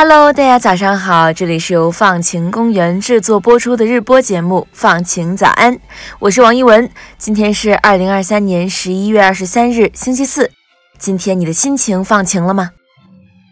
[0.00, 5.74] Hello，大家早上好，这里是由放晴公园制作播出的日播节目《放晴早安》，
[6.20, 6.88] 我是王一文。
[7.16, 10.52] 今天是二零二三年十一月二十三日，星期四。
[10.98, 12.70] 今天你的心情放晴了吗？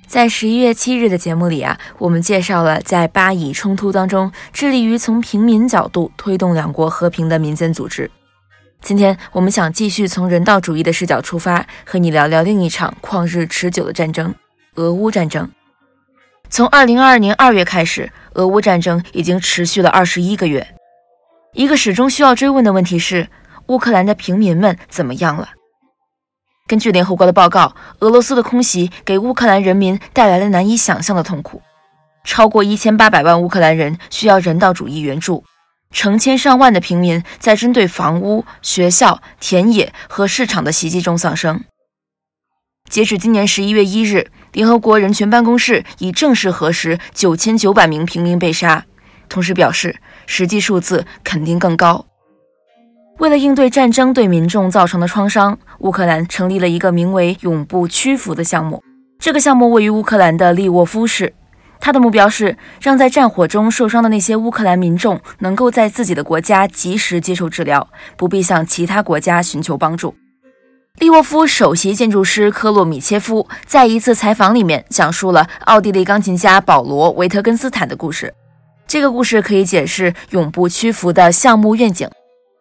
[0.07, 8.09] 在十一月七日的节目里啊，我们介绍了在巴以冲突当中致力于从平民角度推动两国和平的民间组织。
[8.81, 14.33] 今天我们想继续从人道主义的视角出发，和你聊聊另一场旷日持久的战争——
[14.77, 15.51] 俄乌战争。
[16.49, 20.75] 从二零二二年二月开始，俄乌战争已经持续了二十一个月。
[21.53, 23.29] 一个始终需要追问的问题是：
[23.67, 25.51] 乌克兰的平民们怎么样了？
[26.67, 31.63] 根据联合国的报告，俄罗斯的空袭给乌克兰人民带来了难以想象的痛苦，
[32.25, 35.45] 超过一千八百万乌克兰人需要人道主义援助，
[35.91, 41.65] 成千上万的平民在针对房屋、学校、田野和市场的袭击中丧生。
[42.89, 48.83] 截止今年十一月一日，联合国人权办公室已正式核实九千九百名平民被杀，
[49.29, 52.07] 同时表示实际数字肯定更高。
[53.19, 58.83] 为了应对战争对民众造成的创伤，乌克兰成立了一个名为“永不屈服”的项目。
[59.19, 61.35] 这个项目位于乌克兰的利沃夫市，
[61.79, 67.87] 它的目标是让在战火中受伤的那些乌克兰民众能够在自己的国家及时接受治疗，
[68.17, 70.15] 不必向其他国家寻求帮助。
[70.99, 78.33] 利沃夫首席建筑师科洛米切夫在一次采访里面讲述了奥地利钢琴家保罗·维特根斯坦的故事。
[78.89, 82.09] 这个故事可以解释“永不屈服”的项目愿景。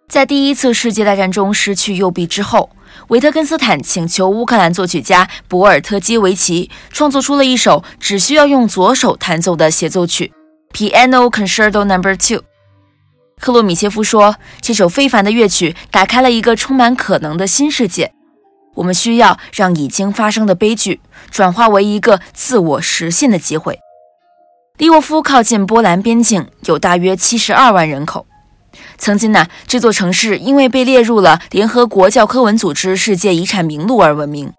[0.09, 2.69] 在第一次世界大战中失去右臂之后，
[3.07, 10.33] 维特根斯坦请求乌克兰作曲家博尔特基维奇创作出了一首只需要用左手弹奏的协奏曲
[10.75, 11.97] 《Piano Concerto No.
[11.99, 12.17] 2》。
[13.39, 18.11] 克洛米切夫说：“这首非凡的乐曲打开了一个充满可能的新世界。”
[18.75, 23.79] 我们需要让已经发生的悲剧转化为一个自我实现的机会。
[24.77, 28.25] 利沃夫靠近波兰边境，有大约七十二万人口。
[28.97, 34.51] 曾经呢，这座城市因为被列入了联合国教科文组织世界遗产名录而闻名。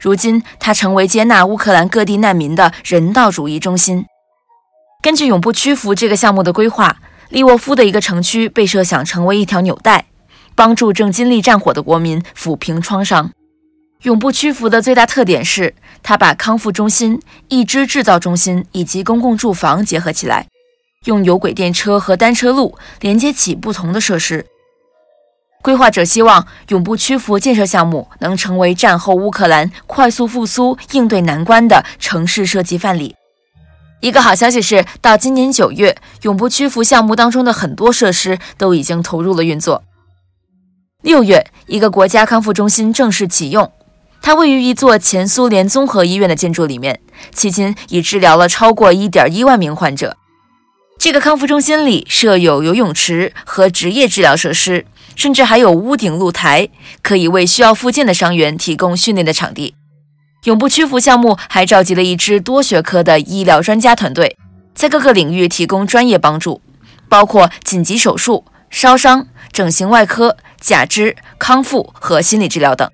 [0.00, 4.04] 如今，它成为接纳乌克兰各地难民的人道主义中心。
[5.02, 6.96] 根据“永不屈服”这个项目的规划，
[7.30, 10.04] 利沃夫的一个城区被设想成为一条纽带，
[10.54, 13.30] 帮助正经历战火的国民抚平创伤。
[14.04, 20.46] 永不屈服的最大特点是，它把康复中心、义肢制造中心以及公共住房结合起来，
[21.06, 24.44] 用有轨电车和单车路连接起不同的设施。
[25.62, 33.16] 规划者希望永不屈服建设项目能成为战后乌克兰快速复苏、应对难关的城市设计范例。
[34.00, 39.82] 一个好消息是，到今年九月，永不屈服项目当中的很多设施都已经投入了运作。
[41.00, 43.72] 六月，一个国家康复中心正式启用。
[44.24, 46.98] 它位于一座前苏联综合医院的建筑里面，
[47.34, 50.16] 迄今已治疗了超过1.1万名患者。
[50.98, 56.70] 这个康复中心里设有游泳池和职业治疗设施，甚至还有屋顶露台，
[57.02, 59.74] 可以为需要复健的伤员提供训练的场地。
[60.44, 64.38] 永不屈服项目还召集了一支多学科的医疗专家团队，
[64.74, 66.62] 在各个领域提供专业帮助，
[67.10, 72.90] 包括紧急手术、烧伤、整形外科、假肢康复和心理治疗等。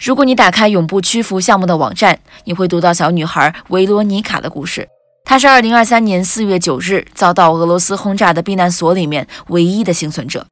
[0.00, 4.88] 如果你打开永不屈服项目的网站，你会读到小女孩维罗妮卡的故事。
[5.26, 10.46] 她是2023年4月9日遭到俄罗斯轰炸的避难所里面唯一的幸存者。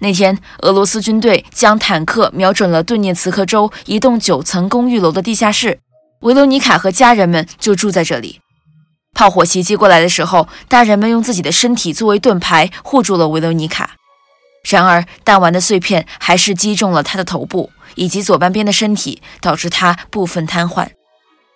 [0.00, 5.78] 那天，俄罗斯军队将坦克瞄准了顿涅茨克州一栋九层公寓楼的地下室，
[6.20, 8.40] 维罗妮卡和家人们就住在这里。
[9.14, 13.96] 炮火袭击过来的时候，大人们用自己的身体作为盾牌护住了维罗妮卡。
[14.64, 20.88] 然而，弹丸的碎片还是击中了他的头部以及左半边的身体，导致他部分瘫痪。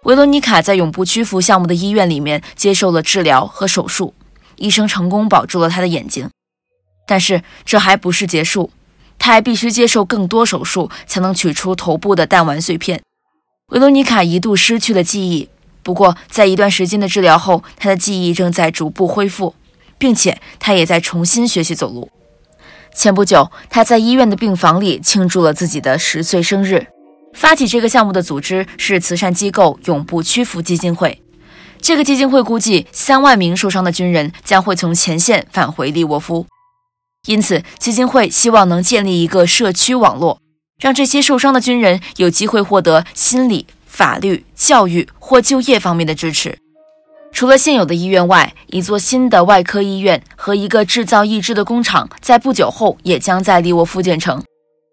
[0.02, 4.12] 维罗妮卡在永不屈服项目的医院里面接受了治疗和手术，
[4.56, 6.28] 医生成功保住了他的眼睛。
[7.06, 8.70] 但是这还不是结束，
[9.18, 13.00] 他还必须接受更多手术才能取出头部的弹丸碎片。
[13.68, 15.48] 维罗妮卡一度失去了记忆，
[15.84, 19.54] 不过在一段时间的治疗后，他的记忆正在逐步恢复，
[19.96, 22.10] 并且他也在重新学习走路。
[22.94, 26.86] 前不久，他在医院的病房里庆祝了自己的十岁生日。
[27.32, 31.22] 发起这个项目的组织是慈善机构“永不屈服基金会”。
[31.80, 36.46] 这个基金会估计，三万名受伤的军人将会从前线返回利沃夫，
[37.26, 40.40] 因此基金会希望能建立一个社区网络，
[40.78, 46.58] 让这些受伤的军人有机会获得心理、法律、教育或就业方面的支持。
[47.32, 54.40] 除了现有的医院外，一座新的外科医院和一个制造义肢的工厂在不久后也将在利沃夫建成。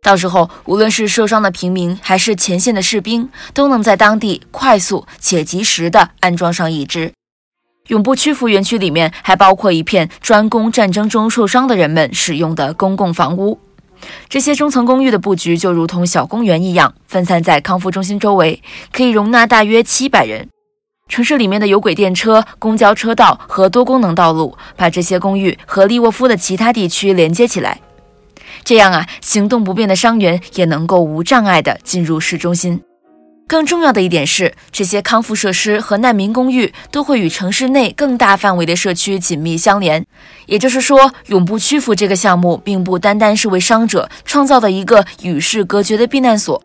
[0.02, 7.12] 到时候，无论是受伤的平民还是前线的士兵，都能在当地快速且及时地安装上义肢。
[7.88, 13.60] 永不屈服园区里面还包括一片专供战争中受伤的人们使用的公共房屋。
[14.30, 18.64] 这些中层公寓的布局就如同小公园一样，分散在康复中心周围，
[18.94, 20.48] 可以容纳大约七百人。
[21.10, 27.82] 城市里面的有轨电车、公交车道和多功能道路，把这些公寓和利沃夫的其他地区连接起来。
[28.64, 32.80] 这样啊，行动不便的伤员也能够无障碍地进入市中心。
[33.48, 40.06] 更重要的一点是，这些康复设施和难民公寓都会与城市内更大范围的社区紧密相连。
[40.46, 46.62] 也就是说，永不屈服这个项目并不单单是为伤者创造的一个与世隔绝的避难所。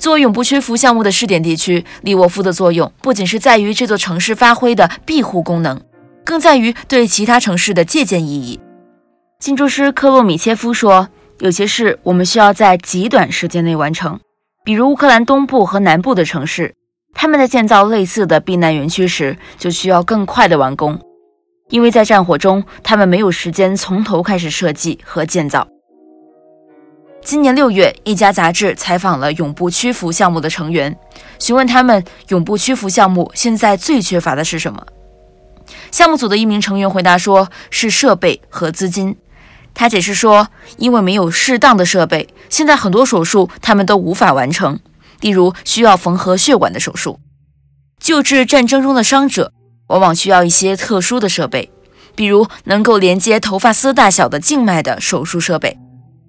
[0.00, 5.78] 作为永不屈服项目的试点地区，利沃夫的作用不仅是在于这座城市发挥的庇护功能，
[6.24, 8.58] 更在于对其他城市的借鉴意义。
[9.38, 11.08] 建筑师科洛米切夫说
[11.40, 14.18] ：“有些事我们需要在极短时间内完成，
[14.64, 16.74] 比如乌克兰东部和南部的城市，
[17.12, 20.98] 他们在建造类似的避难园区时就需要更快的完工，
[21.68, 25.68] 因为在战火中，他们没有时间从头开始设计和建造。”
[27.22, 30.96] 今年六月，一家杂志采访了永不屈服项目的成员，
[31.38, 34.84] 询问他们永不屈服项目现在最缺乏的是什么。
[35.92, 39.16] 项目组的一名成员回答说：“是设备和资金。”
[39.74, 44.80] 他解释说：“因为没有适当的设备，现在很多手术他们都无法完成，
[45.20, 47.20] 例如需要缝合血管的手术。
[48.00, 49.52] 救治战争中的伤者，
[49.88, 51.70] 往往需要一些特殊的设备，
[52.16, 55.78] 比如能够连接头发丝大小的静脉的手术设备。”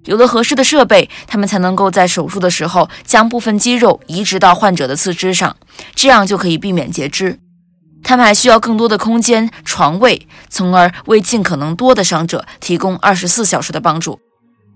[0.04, 5.56] 有了合适的设备，他们才能够在手术的时候将部分肌肉移植到患者的四肢上，
[5.94, 7.38] 这样就可以避免截肢。
[8.02, 14.18] 他们还需要更多的空间、床位，从而为尽可能多的伤者提供二十四小时的帮助。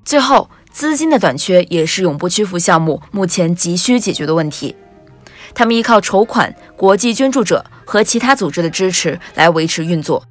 [0.04, 4.76] 最后，资金的短缺也是永不屈服项目目前急需解决的问题。
[5.54, 10.22] 他们依靠筹款、国际捐助者和其他组织的支持来维持运作。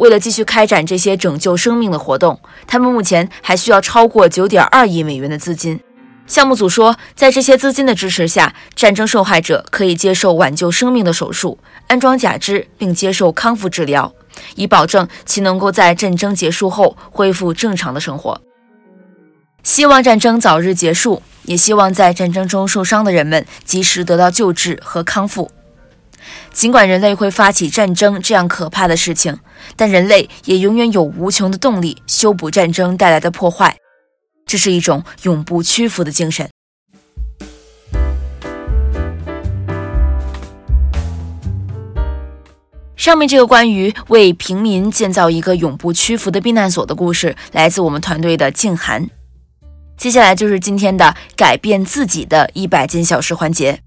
[0.00, 5.78] 为了继续开展这些拯救生命的活动，他们目前还需要超过九点二亿美元的资金。
[6.26, 14.10] 项目组说，在这些资金的支持下，战争受害者可以接受挽救生命的手术、安装假肢，并接受康复治疗，
[14.54, 18.40] 以保证其能够在战争结束后恢复正常的生活。
[19.62, 25.50] 希望战争早日结束，也希望在战争中受伤的人们及时得到救治和康复。
[26.52, 29.38] 尽管人类会发起战争这样可怕的事情，
[29.76, 33.76] 但人类也永远有无穷的动力修补战争带来的破坏。
[34.46, 36.48] 这是一种永不屈服的精神。
[42.96, 49.08] 上面这个关于为平民建造一个永不屈服的避难所的故事，来自我们团队的静涵。
[49.96, 53.80] 接下来就是今天的改变自己的一百件小事环节。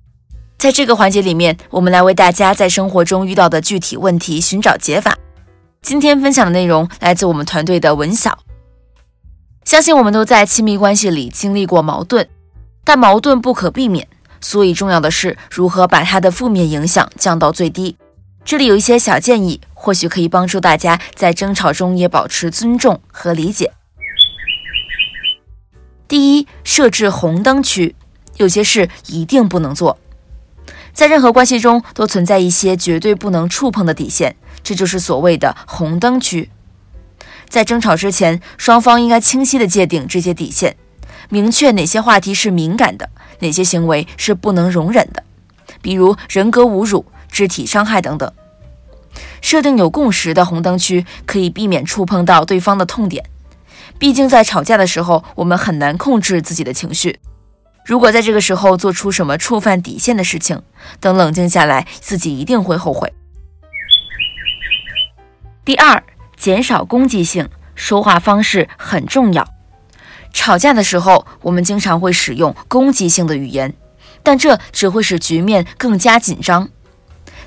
[0.58, 5.18] 在这个环节里面，我们来为大家在生活中遇到的具体问题寻找解法。
[5.82, 8.40] 今天分享的内容来自我们团队的文晓。
[9.66, 12.28] 相信我们都在亲密关系里经历过矛盾，
[12.84, 14.08] 但矛盾不可避免，
[14.40, 17.98] 所以重要的是如何把它的负面影响降到最低。
[18.46, 23.72] 这里有一些小建议，或许可以帮助大家在争吵中也保持尊重和理解。
[26.08, 27.96] 第一，设置红灯区，
[28.38, 29.98] 有些事一定不能做。
[30.94, 36.50] 在任何关系中都存在一些绝对不能触碰的底线，这就是所谓的红灯区。
[37.50, 40.76] 在争吵之前，双方应该清晰地界定这些底线，
[41.30, 43.10] 明确哪些话题是敏感的，
[43.40, 45.24] 哪些行为是不能容忍的，
[45.82, 48.32] 比如人格侮辱、肢体伤害等等。
[49.42, 53.26] 设定有共识的红灯区，可以避免触碰到对方的痛点。
[54.00, 57.20] 毕竟在吵架的时候，我们很难控制自己的情绪。
[57.86, 60.62] 如果在这个时候做出什么触犯底线的事情，
[61.00, 63.12] 等冷静下来，自己一定会后悔。
[65.66, 66.02] 第二，
[66.38, 69.48] 减少攻击性，说话方式很重要。
[70.32, 73.74] 吵架的时候，我们经常会使用攻击性的语言，
[74.24, 76.70] 但这只会使局面更加紧张。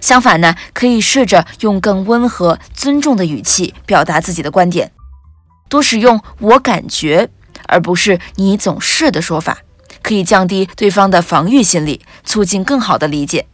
[0.01, 4.93] 相反呢，可以试着用更温和、尊重的语气表达自己的观点，
[5.69, 7.31] 多使用“我感觉”
[7.67, 9.59] 而不是“你总是”的说法。
[10.07, 13.49] 可以降低对方的防御心理，促进更好的理解。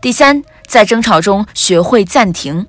[0.00, 2.68] 第三，在争吵中学会暂停。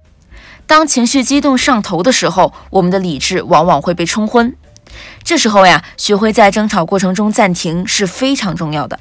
[0.65, 4.55] 当情绪激动上头的时候，我们的理智往往会被冲昏。
[5.23, 8.99] 这时候呀，学会在争吵过程中暂停是非常重要的。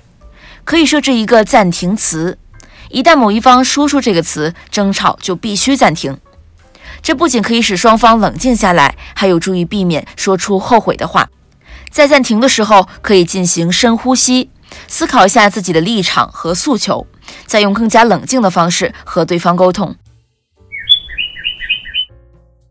[0.64, 2.36] 可以设置一个暂停词，
[2.90, 6.18] 一旦某一方说出这个词，争吵就必须暂停。
[7.00, 11.30] 这不仅可以使双方冷静下来，还有助于避免说出后悔的话。
[11.90, 14.50] 在暂停的时候，可以进行深呼吸，
[14.86, 17.06] 思考一下自己的立场和诉求，
[17.46, 19.94] 再用更加冷静的方式和对方沟通。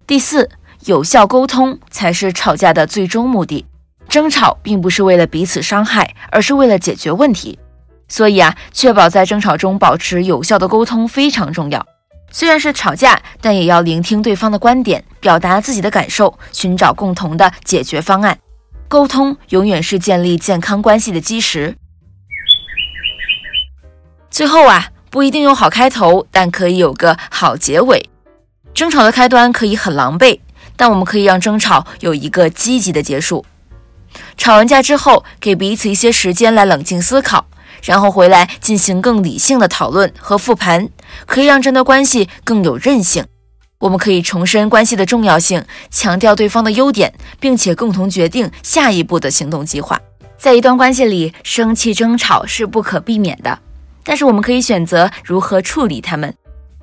[0.08, 0.50] 第四，
[0.86, 3.66] 有效沟通才是吵架的最终目的。
[4.08, 7.60] 争吵并不是为了彼此伤害，而是为了解决问题。
[8.08, 11.86] 所以啊，确保在争吵中保持有效的沟通非常重要。
[12.32, 18.36] 虽然是吵架，但也要聆听对方的观点，表达自己的感受，寻找共同的解决方案。
[18.90, 21.76] 沟通永远是建立健康关系的基石。
[24.32, 28.10] 最后啊，不一定有好开头，但可以有个好结尾。
[28.74, 30.40] 争吵的开端可以很狼狈，
[30.76, 33.46] 但我们可以让争吵有一个积极的结束。
[34.36, 37.46] 吵完架之后，给彼此一些时间来冷静思考，
[37.84, 40.90] 然后回来进行更理性的讨论和复盘，
[41.28, 43.24] 可以让这段关系更有韧性。
[43.80, 49.98] 我们可以重申关系的重要性，强调对方的优点，并且共同决定下一步的行动计划。
[50.38, 53.58] 在一段关系里，生气争吵是不可避免的，
[54.04, 56.34] 但是我们可以选择如何处理它们。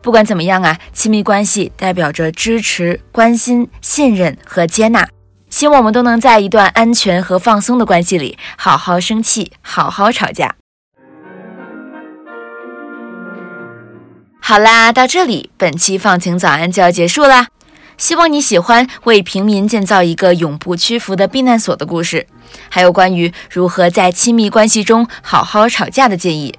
[0.03, 5.07] 不管怎么样啊，亲密关系代表着支持、关心、信任和接纳。
[5.50, 10.55] 希望我们都能在一段安全和放松的关系里，好好生气，好好吵架。
[14.49, 17.49] 好啦，到这里，本期放晴早安就要结束啦。
[17.99, 22.29] 希望你喜欢为平民建造一个永不屈服的避难所的故事，
[22.69, 26.55] 还有关于如何在亲密关系中好好吵架的建议。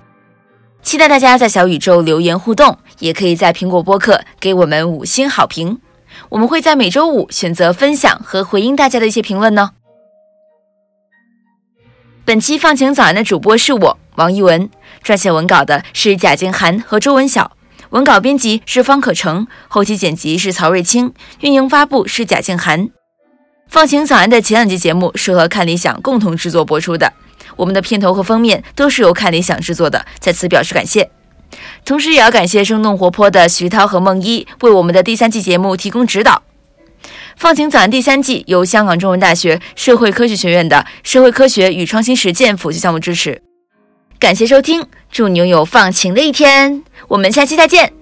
[0.83, 5.79] 期待大家在小宇宙留言互动，也可以在苹果播客给我们五星好评。
[6.27, 9.71] 我们会在每周五选择分享和回应大家的一些评论呢。
[12.25, 14.69] 本期放晴早安的主播是我王一文，
[15.01, 17.53] 撰写文稿的是贾静涵和周文晓，
[17.91, 22.89] 文稿编辑是方可成，后期剪辑是曹瑞清，运营发布是贾静涵。
[23.67, 27.13] 放晴早安的前两集节目是和看理想共同制作播出的。
[27.55, 31.09] 我们的片头和封面都是由看理想制作的，在此表示感谢。
[31.85, 36.43] 同时，也要感谢生动活泼的徐涛和梦一为我们的第三季节目提供指导。
[37.37, 43.46] 放晴早安第三季由香港中文大学社会科学学院的社会科学与创新实践辅修项目支持。
[44.19, 46.83] 感谢收听，祝你拥有放晴的一天。
[47.07, 47.93] 我们下期再见。